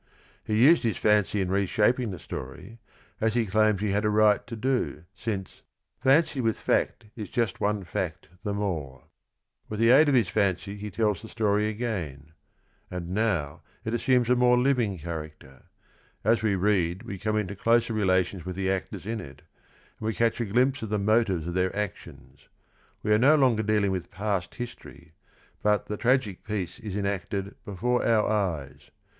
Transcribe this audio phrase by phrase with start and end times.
[0.43, 2.79] He used his fancy in reshaping the story—
[3.21, 5.61] as he claims he had a right to do, since
[6.01, 8.23] V "Fnnpylin't.h fafit is jn^fTTnp fapt.
[8.23, 9.03] t.hp mrW"
[9.69, 12.31] With the aid of his fancy he tells the story again;—
[12.89, 15.65] and now it assumes a more living character.
[16.23, 19.43] As we read we come into closer relations with the actors in it,
[19.99, 22.47] and we catch a glimpse of the motives of their actions.
[23.03, 25.11] We are no longer deal ing with past hisfory,
[25.61, 28.89] but the "tragic piece" is enacted before our eyes.